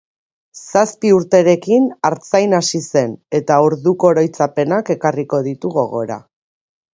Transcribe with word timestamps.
Zazpi 0.59 1.09
urterekin 1.17 1.85
artzain 2.09 2.55
hasi 2.59 2.81
zen 2.95 3.13
eta 3.41 3.59
orduko 3.67 4.11
oroitzapenak 4.13 4.91
ekarriko 4.97 5.43
ditu 5.51 5.73
gogora. 5.79 6.19